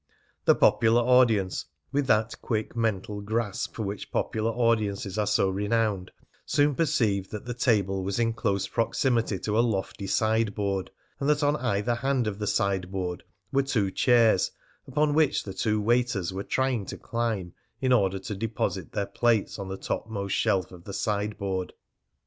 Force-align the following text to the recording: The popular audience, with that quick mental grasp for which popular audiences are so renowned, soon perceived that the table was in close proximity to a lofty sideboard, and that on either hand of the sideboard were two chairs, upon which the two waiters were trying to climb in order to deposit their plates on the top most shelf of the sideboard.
The 0.45 0.55
popular 0.55 1.01
audience, 1.03 1.65
with 1.91 2.07
that 2.07 2.41
quick 2.41 2.75
mental 2.75 3.21
grasp 3.21 3.75
for 3.75 3.83
which 3.83 4.11
popular 4.11 4.49
audiences 4.49 5.19
are 5.19 5.27
so 5.27 5.47
renowned, 5.47 6.09
soon 6.43 6.73
perceived 6.73 7.29
that 7.29 7.45
the 7.45 7.53
table 7.53 8.03
was 8.03 8.17
in 8.17 8.33
close 8.33 8.67
proximity 8.67 9.37
to 9.37 9.59
a 9.59 9.61
lofty 9.61 10.07
sideboard, 10.07 10.89
and 11.19 11.29
that 11.29 11.43
on 11.43 11.55
either 11.57 11.93
hand 11.93 12.25
of 12.25 12.39
the 12.39 12.47
sideboard 12.47 13.23
were 13.53 13.61
two 13.61 13.91
chairs, 13.91 14.49
upon 14.87 15.13
which 15.13 15.43
the 15.43 15.53
two 15.53 15.79
waiters 15.79 16.33
were 16.33 16.43
trying 16.43 16.87
to 16.87 16.97
climb 16.97 17.53
in 17.79 17.93
order 17.93 18.17
to 18.17 18.35
deposit 18.35 18.93
their 18.93 19.05
plates 19.05 19.59
on 19.59 19.67
the 19.69 19.77
top 19.77 20.09
most 20.09 20.33
shelf 20.33 20.71
of 20.71 20.83
the 20.85 20.93
sideboard. 20.93 21.73